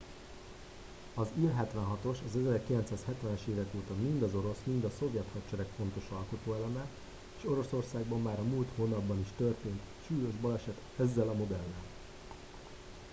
[1.13, 6.85] az il-76-os az 1970-es évek óta mind az orosz mind a szovjet hadsereg fontos alkotóeleme
[7.37, 11.83] és oroszországban már a múlt hónapban is történt egy súlyos baleset ezzel a modellel